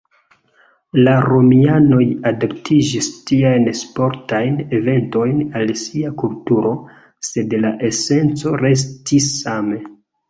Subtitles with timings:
[1.07, 6.73] La romianoj adaptiĝis tiajn sportajn eventojn al sia kulturo,
[7.31, 9.83] sed la esenco restis same.